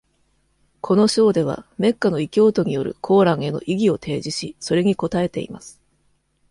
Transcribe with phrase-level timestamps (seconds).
[0.81, 5.79] この章では、メッカの異教徒によるコーランへの異議を提示し、それに応えています。